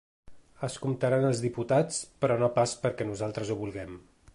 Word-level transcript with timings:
Es 0.67 0.77
comptaran 0.85 1.27
els 1.27 1.43
diputats, 1.45 2.01
però 2.25 2.41
no 2.45 2.51
pas 2.59 2.77
perquè 2.87 3.09
nosaltres 3.13 3.55
ho 3.57 3.61
vulguem. 3.63 3.99